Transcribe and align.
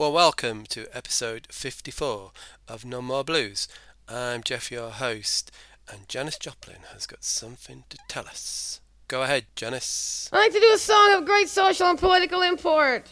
Well, 0.00 0.12
welcome 0.12 0.64
to 0.70 0.86
episode 0.96 1.46
54 1.50 2.32
of 2.66 2.86
No 2.86 3.02
More 3.02 3.22
Blues. 3.22 3.68
I'm 4.08 4.42
Jeff, 4.42 4.72
your 4.72 4.88
host, 4.88 5.52
and 5.92 6.08
Janis 6.08 6.38
Joplin 6.38 6.78
has 6.94 7.06
got 7.06 7.22
something 7.22 7.84
to 7.90 7.98
tell 8.08 8.26
us. 8.26 8.80
Go 9.08 9.22
ahead, 9.22 9.44
Janis. 9.56 10.30
I 10.32 10.38
like 10.38 10.54
to 10.54 10.58
do 10.58 10.72
a 10.72 10.78
song 10.78 11.12
of 11.16 11.26
great 11.26 11.50
social 11.50 11.88
and 11.88 11.98
political 11.98 12.40
import. 12.40 13.10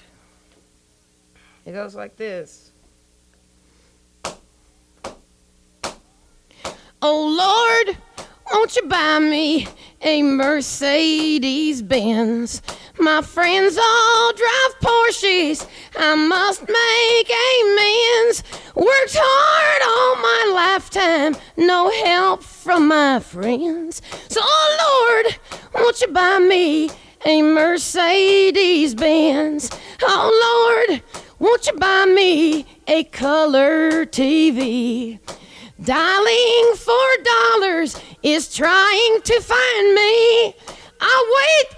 It 1.66 1.72
goes 1.72 1.94
like 1.94 2.16
this. 2.16 2.70
Oh 7.02 7.84
Lord, 7.84 7.98
won't 8.50 8.76
you 8.76 8.88
buy 8.88 9.18
me 9.18 9.68
a 10.00 10.22
Mercedes 10.22 11.82
Benz? 11.82 12.62
My 13.00 13.22
friends 13.22 13.78
all 13.78 14.32
drive 14.32 14.80
Porsches. 14.80 15.64
I 15.96 16.16
must 16.16 16.62
make 16.62 17.30
amends. 17.30 18.42
Worked 18.74 19.16
hard 19.16 19.82
all 19.86 20.16
my 20.16 20.52
lifetime, 20.54 21.36
no 21.56 21.90
help 22.04 22.42
from 22.42 22.88
my 22.88 23.20
friends. 23.20 24.02
So, 24.28 24.40
oh 24.42 25.22
Lord, 25.22 25.38
won't 25.74 26.00
you 26.00 26.08
buy 26.08 26.40
me 26.40 26.90
a 27.24 27.42
Mercedes 27.42 28.96
Benz? 28.96 29.70
Oh 30.02 30.86
Lord, 30.88 31.02
won't 31.38 31.66
you 31.68 31.74
buy 31.74 32.04
me 32.04 32.66
a 32.88 33.04
color 33.04 34.06
TV? 34.06 35.20
Dialing 35.80 36.74
for 36.74 37.22
dollars 37.22 38.00
is 38.24 38.52
trying 38.52 39.20
to 39.22 39.40
find 39.40 39.94
me. 39.94 40.54
I 41.00 41.68
wait 41.70 41.77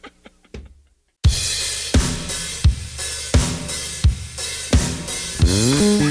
I'm 5.53 6.10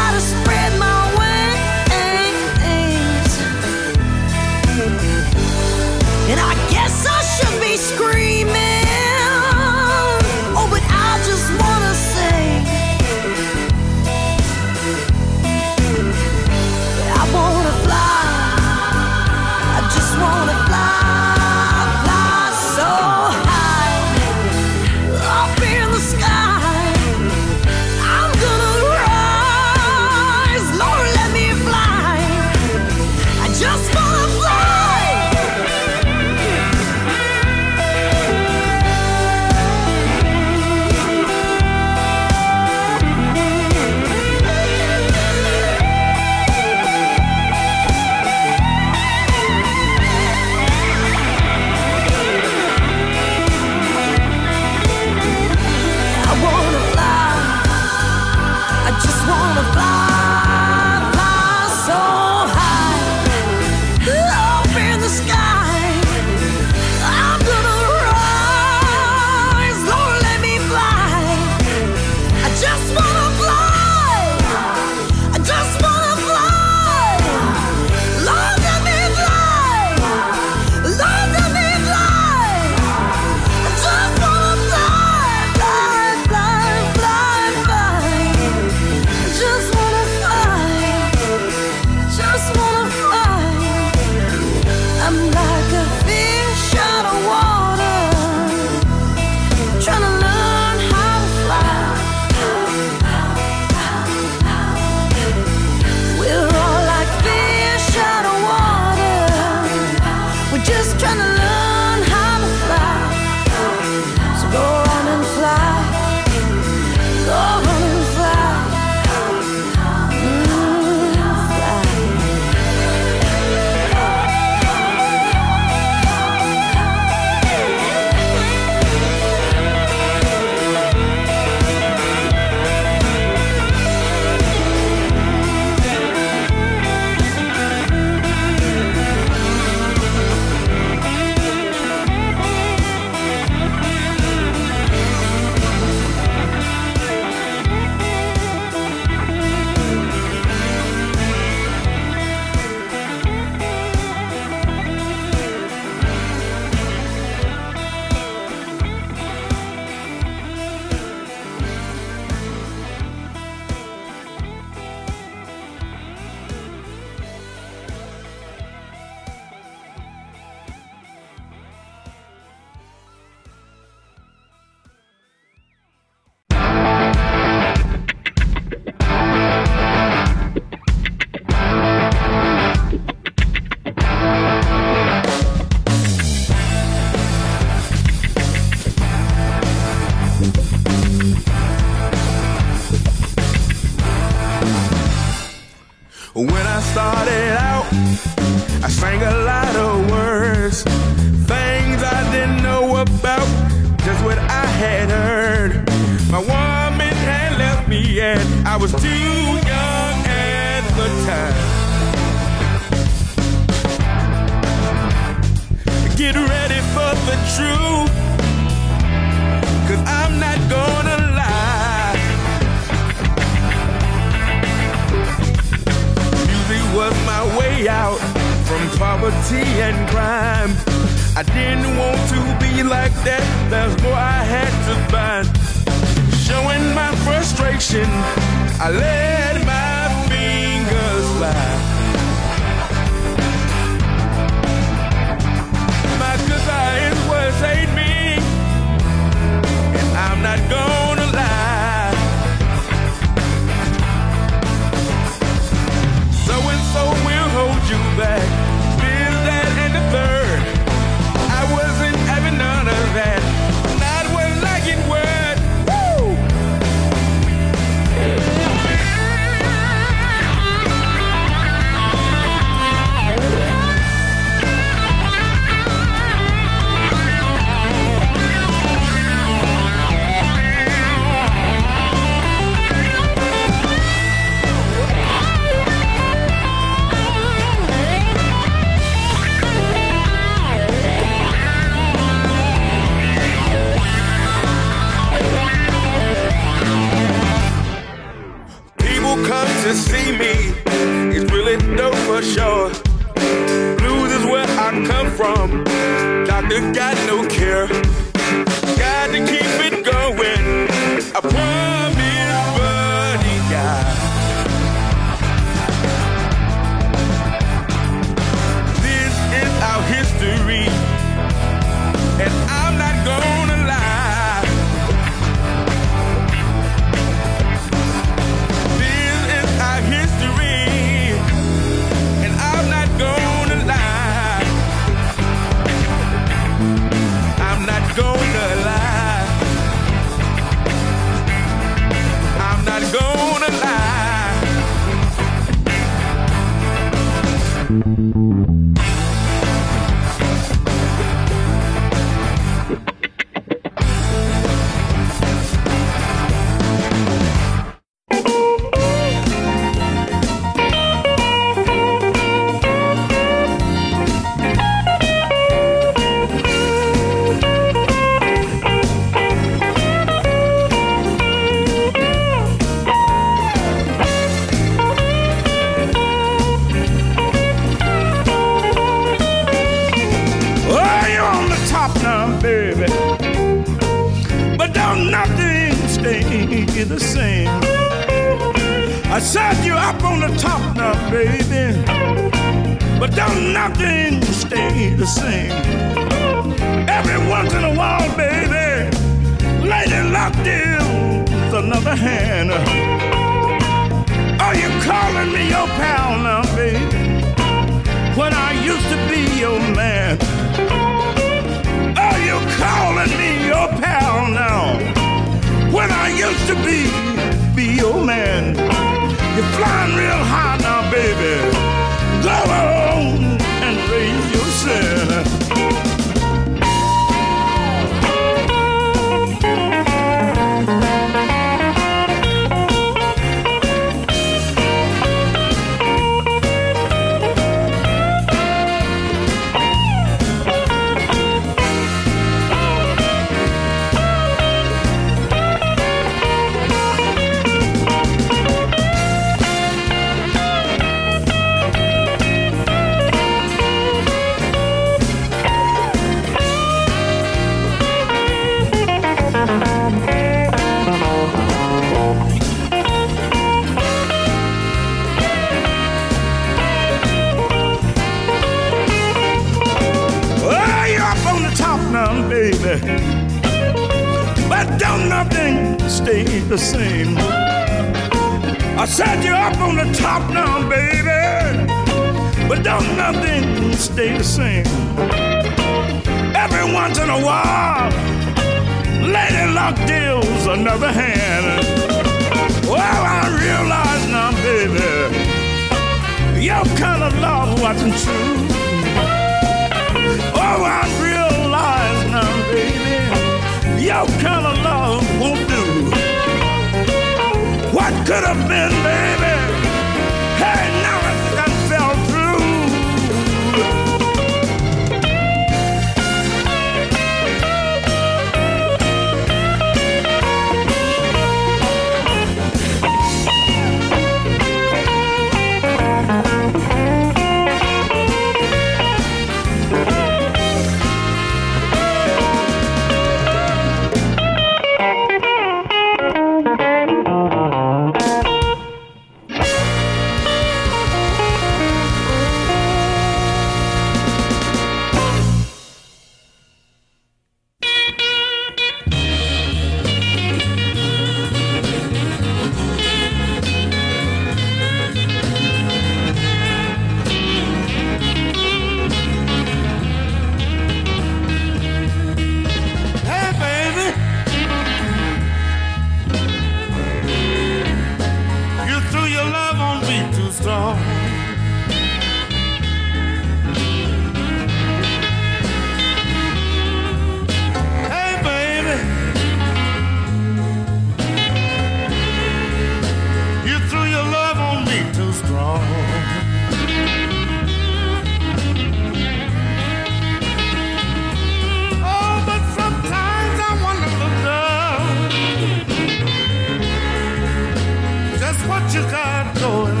going 599.61 600.00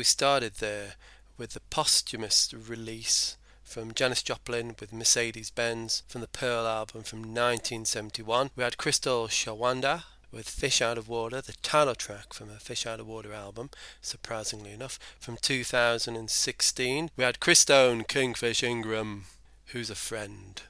we 0.00 0.04
started 0.04 0.54
there 0.60 0.94
with 1.36 1.50
the 1.50 1.60
posthumous 1.68 2.54
release 2.54 3.36
from 3.62 3.92
Janis 3.92 4.22
Joplin 4.22 4.74
with 4.80 4.94
Mercedes 4.94 5.50
Benz 5.50 6.04
from 6.08 6.22
the 6.22 6.26
Pearl 6.26 6.66
album 6.66 7.02
from 7.02 7.18
1971. 7.18 8.48
We 8.56 8.64
had 8.64 8.78
Crystal 8.78 9.28
Shawanda 9.28 10.04
with 10.32 10.48
Fish 10.48 10.80
Out 10.80 10.96
of 10.96 11.10
Water, 11.10 11.42
the 11.42 11.52
title 11.60 11.94
track 11.94 12.32
from 12.32 12.48
a 12.48 12.54
Fish 12.54 12.86
Out 12.86 12.98
of 12.98 13.08
Water 13.08 13.34
album, 13.34 13.68
surprisingly 14.00 14.72
enough, 14.72 14.98
from 15.18 15.36
2016. 15.36 17.10
We 17.14 17.22
had 17.22 17.38
Christone 17.38 18.08
Kingfish 18.08 18.62
Ingram, 18.62 19.26
who's 19.66 19.90
a 19.90 19.94
friend 19.94 20.62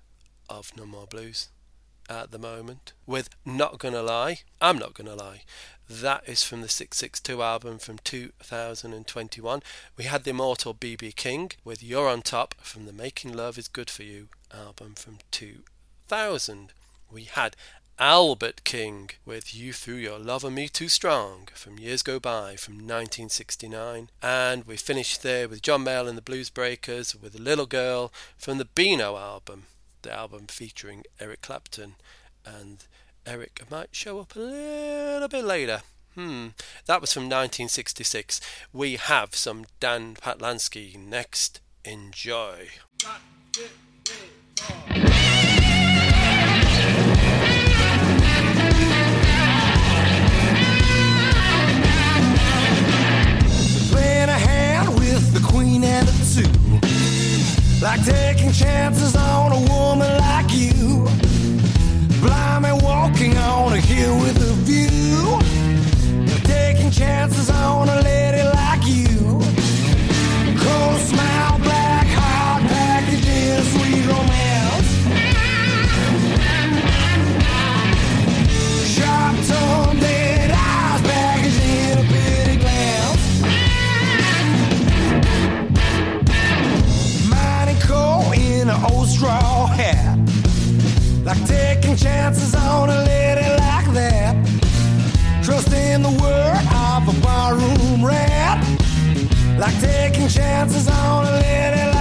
of 0.49 0.77
No 0.77 0.87
More 0.87 1.07
Blues 1.07 1.51
at 2.09 2.33
the 2.33 2.39
moment, 2.41 2.95
with 3.07 3.29
Not 3.45 3.79
Gonna 3.79 4.03
Lie. 4.03 4.41
I'm 4.61 4.79
not 4.79 4.95
gonna 4.95 5.15
lie. 5.15 5.43
That 5.91 6.23
is 6.29 6.45
from 6.45 6.61
the 6.61 6.69
662 6.69 7.43
album 7.43 7.81
from 7.81 7.99
2021. 8.05 9.63
We 9.97 10.05
had 10.05 10.23
the 10.23 10.31
immortal 10.31 10.73
BB 10.73 11.17
King 11.17 11.51
with 11.65 11.83
You're 11.83 12.09
on 12.09 12.23
Top 12.23 12.55
from 12.61 12.87
the 12.87 12.93
Making 12.93 13.33
Love 13.33 13.59
is 13.59 13.67
Good 13.67 13.91
for 13.91 14.05
You 14.05 14.29
album 14.55 14.95
from 14.95 15.19
2000. 15.33 16.73
We 17.11 17.25
had 17.25 17.57
Albert 17.99 18.63
King 18.63 19.11
with 19.27 19.53
You 19.53 19.73
Threw 19.73 19.97
Your 19.97 20.21
Love 20.21 20.45
on 20.45 20.55
Me 20.55 20.69
Too 20.69 20.89
Strong 20.89 21.49
from 21.55 21.81
Years 21.81 22.05
Go 22.05 22.21
By 22.21 22.55
from 22.55 22.75
1969. 22.75 24.11
And 24.23 24.65
we 24.69 24.77
finished 24.77 25.25
there 25.25 25.49
with 25.49 25.61
John 25.61 25.85
Mayall 25.85 26.09
and 26.09 26.17
the 26.17 26.23
Bluesbreakers 26.23 27.21
with 27.21 27.37
Little 27.37 27.67
Girl 27.67 28.13
from 28.39 28.59
the 28.59 28.65
Beano 28.65 29.17
album, 29.17 29.65
the 30.03 30.13
album 30.13 30.47
featuring 30.47 31.03
Eric 31.19 31.43
Clapton. 31.43 31.97
And 32.47 32.85
Eric 33.27 33.63
might 33.71 33.91
show 33.93 34.19
up 34.19 34.35
a 34.35 34.39
little 34.39 35.29
bit 35.29 35.45
later. 35.45 35.83
Hmm, 36.15 36.49
that 36.87 37.01
was 37.01 37.13
from 37.13 37.25
1966. 37.25 38.41
We 38.73 38.97
have 38.97 39.35
some 39.35 39.67
Dan 39.79 40.15
Patlansky 40.15 40.99
next. 40.99 41.61
Enjoy. 41.85 42.69
A 54.23 54.33
hand 54.33 54.95
with 54.97 55.33
the 55.33 55.41
queen 55.41 55.83
and 55.83 56.07
the 56.07 56.13
two. 56.35 57.85
Like 57.85 58.05
taking 58.05 58.53
chances 58.53 59.17
on 59.17 59.51
a 59.53 59.59
woman 59.73 60.19
like 60.19 60.53
you. 60.53 61.09
Blimey 62.21 62.73
walking 62.83 63.37
on 63.39 63.73
a 63.73 63.81
hill 63.81 64.17
with 64.19 64.37
a 64.43 64.53
view. 64.69 65.39
Taking 66.45 66.91
chances 66.91 67.51
on 67.51 67.89
a 67.89 68.01
lady 68.03 68.43
like 68.43 68.60
Like 91.31 91.47
taking 91.47 91.95
chances 91.95 92.57
on 92.57 92.91
a 92.91 93.05
lady 93.05 93.49
like 93.51 93.93
that. 93.95 94.35
Trusting 95.45 96.03
the 96.03 96.11
word 96.21 96.59
of 96.75 97.07
a 97.07 97.21
barroom 97.23 98.05
rat. 98.05 98.59
Like 99.57 99.79
taking 99.81 100.27
chances 100.27 100.89
on 100.89 101.27
a 101.27 101.31
lady 101.31 101.85
like 101.87 102.00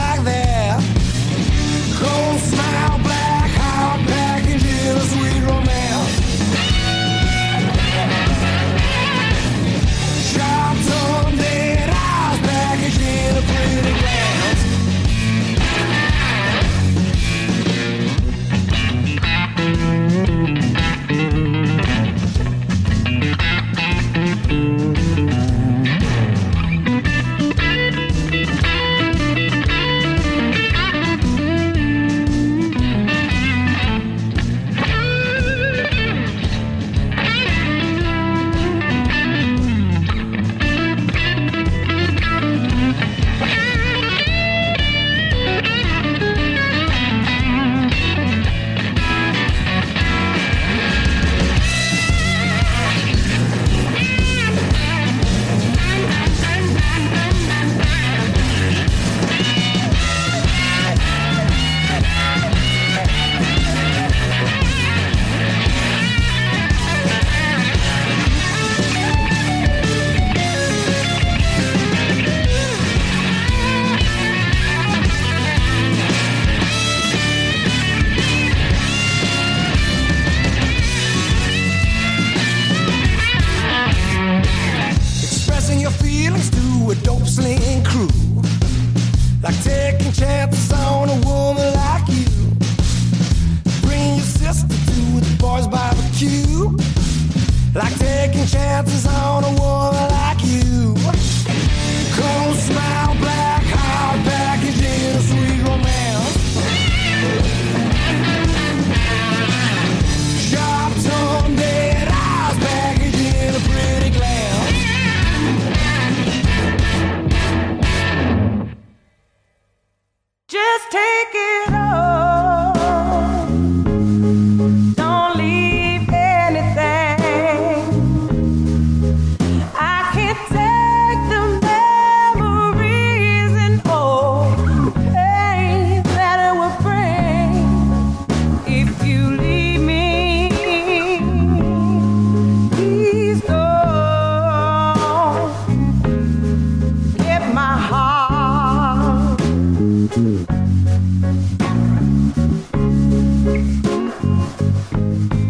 Bye. 155.28 155.49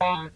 My 0.00 0.28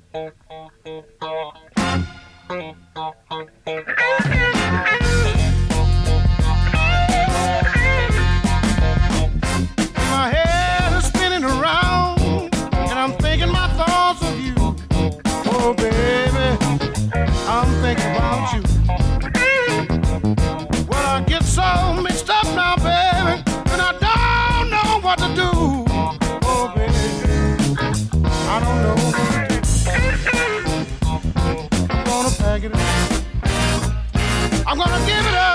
give 35.22 35.28
it 35.28 35.34
up. 35.34 35.49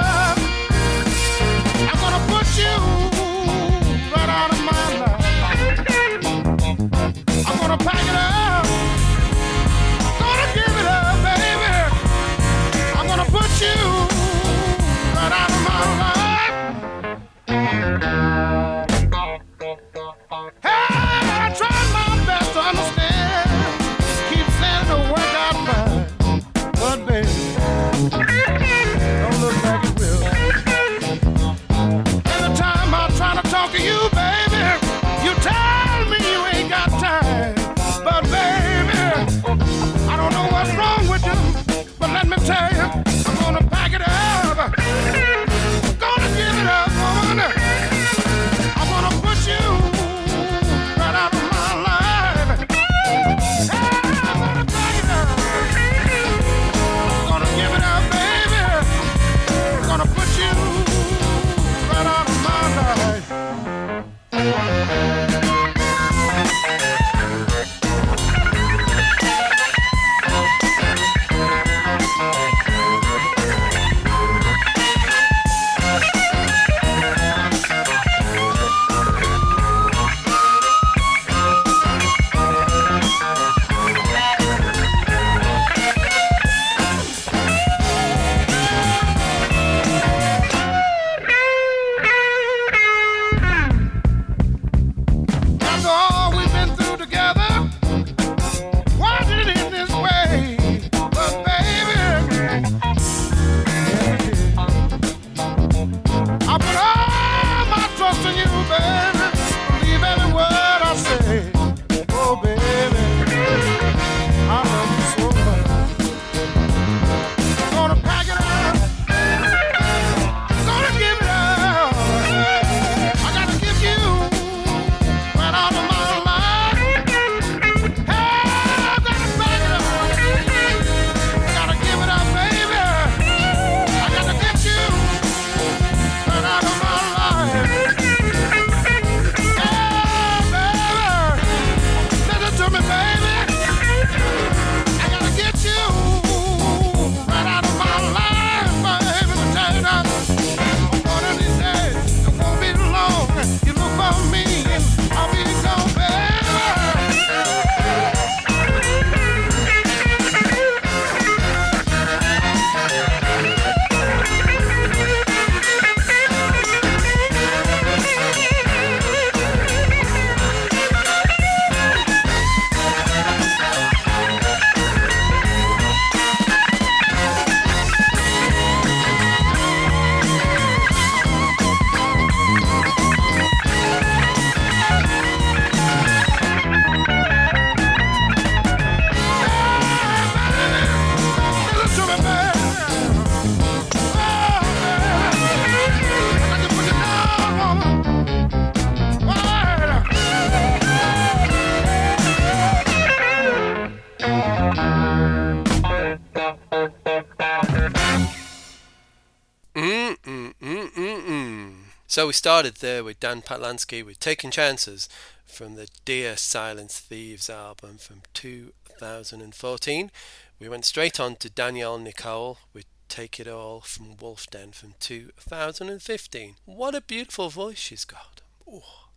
So 212.16 212.28
we 212.28 212.32
started 212.32 212.76
there 212.76 213.04
with 213.04 213.20
Dan 213.20 213.42
Patlansky 213.42 214.02
with 214.02 214.22
Taking 214.22 214.50
Chances 214.50 215.10
from 215.46 215.76
the 215.76 215.90
Dear 216.06 216.38
Silence 216.38 216.98
Thieves 216.98 217.50
album 217.50 217.98
from 217.98 218.22
2014. 218.34 220.12
We 220.58 220.70
went 220.70 220.86
straight 220.86 221.20
on 221.20 221.36
to 221.36 221.50
Danielle 221.50 221.98
Nicole 221.98 222.60
with 222.74 222.86
Take 223.10 223.38
It 223.42 223.50
All 223.50 223.82
from 223.82 224.16
Wolf 224.16 224.48
Den 224.50 224.72
from 224.72 224.94
2015. 224.98 226.56
What 226.64 226.96
a 226.96 227.02
beautiful 227.02 227.50
voice 227.50 227.80
she's 227.80 228.06
got. 228.06 228.40
Oh, 228.66 229.10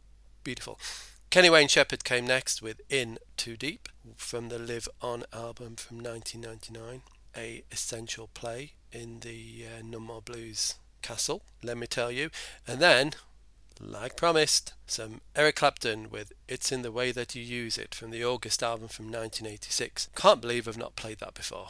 beautiful. 0.43 0.81
Kenny 1.31 1.51
Wayne 1.51 1.69
Shepherd 1.69 2.03
came 2.03 2.27
next 2.27 2.61
with 2.63 2.81
In 2.91 3.19
Too 3.37 3.57
Deep 3.57 3.89
from 4.17 4.49
the 4.49 4.59
Live 4.59 4.89
On 5.01 5.23
album 5.33 5.77
from 5.77 5.99
1999, 5.99 7.03
a 7.37 7.63
essential 7.71 8.29
play 8.35 8.73
in 8.91 9.21
the 9.21 9.67
uh, 9.67 9.83
No 9.85 10.01
More 10.01 10.21
Blues 10.21 10.75
castle, 11.03 11.43
let 11.63 11.77
me 11.77 11.87
tell 11.87 12.11
you. 12.11 12.31
And 12.67 12.81
then, 12.81 13.13
like 13.81 14.17
promised, 14.17 14.73
some 14.87 15.21
Eric 15.37 15.57
Clapton 15.57 16.11
with 16.11 16.33
It's 16.49 16.73
in 16.73 16.83
the 16.83 16.93
Way 16.93 17.13
That 17.13 17.35
You 17.35 17.43
Use 17.43 17.79
It 17.79 17.95
from 17.95 18.11
the 18.11 18.25
August 18.25 18.63
album 18.63 18.89
from 18.89 19.07
1986. 19.07 20.09
Can't 20.17 20.41
believe 20.41 20.67
I've 20.67 20.79
not 20.79 20.97
played 20.97 21.19
that 21.19 21.35
before. 21.35 21.69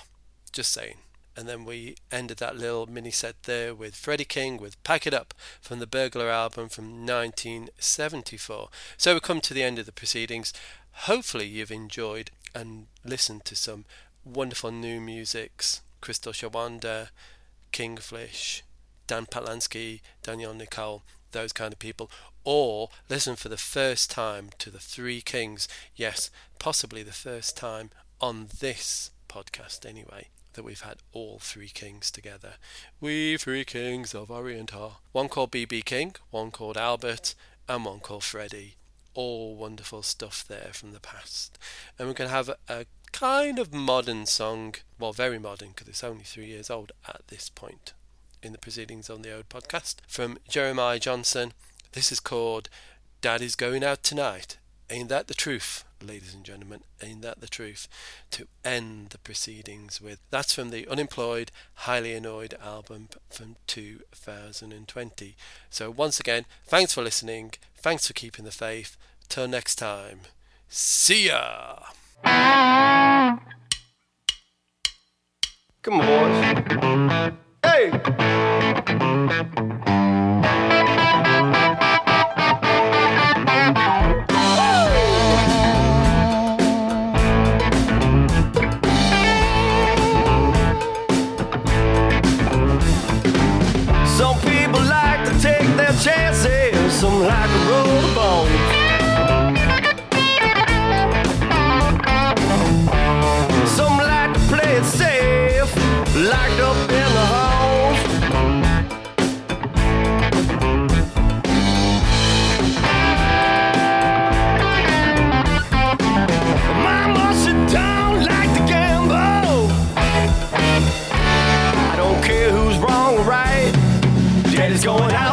Just 0.53 0.73
saying. 0.73 0.99
And 1.37 1.49
then 1.49 1.65
we 1.65 1.95
ended 2.11 2.39
that 2.39 2.57
little 2.57 2.87
mini 2.87 3.13
set 3.13 3.45
there 3.45 3.73
with 3.73 3.95
Freddie 3.95 4.25
King 4.25 4.57
with 4.57 4.83
Pack 4.83 5.07
It 5.07 5.15
Up 5.15 5.35
from 5.61 5.79
the 5.79 5.87
Burglar 5.87 6.29
album 6.29 6.69
from 6.69 7.07
1974. 7.07 8.69
So 8.97 9.15
we 9.15 9.21
come 9.21 9.41
to 9.43 9.55
the 9.55 9.63
end 9.63 9.79
of 9.79 9.87
the 9.87 9.93
proceedings. 9.93 10.53
Hopefully 10.93 11.47
you've 11.47 11.71
enjoyed 11.71 12.33
and 12.57 12.87
listened 13.05 13.45
to 13.45 13.55
some 13.55 13.85
wonderful 14.25 14.73
new 14.73 15.01
musics. 15.01 15.81
Crystal 16.01 16.33
Shawanda, 16.33 17.11
Kingfish, 17.71 18.63
Dan 19.09 19.25
Patlansky, 19.27 20.01
Danielle 20.23 20.55
Nicole, 20.55 21.03
those 21.33 21.53
kind 21.53 21.73
of 21.73 21.79
people. 21.79 22.11
Or 22.45 22.91
listen 23.09 23.37
for 23.37 23.49
the 23.49 23.57
first 23.57 24.11
time 24.11 24.51
to 24.59 24.71
the 24.71 24.79
Three 24.79 25.23
Kings. 25.23 25.67
Yes, 25.97 26.31
possibly 26.59 27.03
the 27.03 27.13
first 27.13 27.57
time 27.57 27.91
on 28.21 28.49
this 28.61 29.11
podcast 29.29 29.89
anyway 29.89 30.29
that 30.53 30.63
we've 30.63 30.83
had 30.83 30.99
all 31.13 31.39
three 31.39 31.69
kings 31.69 32.11
together. 32.11 32.55
We 33.01 33.37
three 33.39 33.65
kings 33.65 34.15
of 34.15 34.31
Orient 34.31 34.75
are. 34.75 34.99
One 35.13 35.29
called 35.29 35.53
BB 35.53 35.85
King, 35.85 36.15
one 36.31 36.51
called 36.51 36.77
Albert, 36.77 37.35
and 37.69 37.85
one 37.85 38.01
called 38.01 38.25
Freddie. 38.25 38.77
All 39.15 39.57
wonderful 39.57 40.03
stuff 40.03 40.45
there 40.47 40.71
from 40.73 40.93
the 40.93 41.01
past. 41.01 41.59
And 41.99 42.09
we're 42.09 42.15
going 42.15 42.29
to 42.29 42.35
have 42.35 42.49
a, 42.51 42.57
a 42.69 42.87
kind 43.13 43.59
of 43.59 43.73
modern 43.73 44.27
song, 44.27 44.75
well, 44.99 45.13
very 45.13 45.39
modern 45.39 45.71
because 45.71 45.89
it's 45.89 46.05
only 46.05 46.25
three 46.25 46.47
years 46.47 46.71
old 46.71 46.93
at 47.07 47.23
this 47.29 47.49
point 47.49 47.95
in 48.43 48.53
the 48.53 48.59
proceedings 48.59 49.11
on 49.11 49.23
the 49.23 49.33
Ode 49.33 49.49
podcast, 49.49 49.97
from 50.07 50.39
Jeremiah 50.49 50.99
Johnson. 50.99 51.53
This 51.93 52.13
is 52.13 52.21
called 52.21 52.69
Daddy's 53.21 53.57
Going 53.57 53.83
Out 53.85 54.03
Tonight. 54.03 54.59
Ain't 54.91 55.09
that 55.11 55.27
the 55.27 55.35
truth, 55.35 55.85
ladies 56.03 56.33
and 56.35 56.45
gentlemen? 56.45 56.81
Ain't 57.03 57.23
that 57.23 57.41
the 57.41 57.47
truth? 57.47 57.89
To 58.31 58.47
end 58.65 59.11
the 59.11 59.19
proceedings 59.19 60.01
with. 60.01 60.19
That's 60.31 60.55
from 60.55 60.71
the 60.71 60.87
Unemployed, 60.89 61.51
Highly 61.75 62.15
Annoyed 62.15 62.55
album 62.63 63.09
from 63.29 63.57
2020. 63.67 65.37
So, 65.69 65.91
once 65.91 66.19
again, 66.19 66.47
thanks 66.67 66.95
for 66.95 67.03
listening. 67.03 67.53
Thanks 67.77 68.07
for 68.07 68.15
keeping 68.15 68.45
the 68.45 68.51
faith. 68.51 68.97
Till 69.29 69.47
next 69.47 69.75
time. 69.77 70.21
See 70.69 71.27
ya! 71.27 71.81
Come 75.83 76.01
on, 76.01 76.07
boys. 76.07 77.39
Hey! 77.63 78.15
Thank 79.09 79.59
you. 79.59 79.78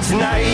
Out 0.06 0.12
tonight. 0.12 0.46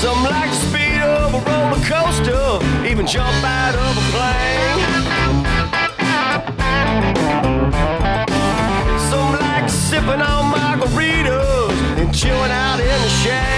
Some 0.00 0.22
like 0.24 0.50
the 0.50 0.56
speed 0.56 1.02
of 1.02 1.34
a 1.34 1.38
roller 1.38 1.82
coaster, 1.84 2.86
even 2.86 3.06
jump 3.06 3.44
out 3.44 3.74
of 3.74 3.96
a 3.96 4.04
plane. 4.12 4.80
Some 9.10 9.32
like 9.32 9.68
sipping 9.68 10.22
on 10.22 10.52
margaritas 10.52 11.72
and 11.98 12.14
chilling 12.14 12.50
out 12.50 12.80
in 12.80 12.86
the 12.86 13.08
shade. 13.08 13.55